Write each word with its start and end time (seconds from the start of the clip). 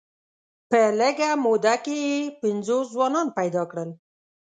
په 0.69 0.79
لږه 0.99 1.29
موده 1.43 1.75
کې 1.83 1.95
یې 2.07 2.15
پنځوس 2.41 2.85
ځوانان 2.93 3.27
پیدا 3.37 3.63
کړل. 3.71 3.89